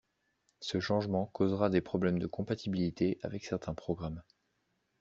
[0.61, 4.23] Ce changement causera des problèmes de compatibilité avec certains programmes.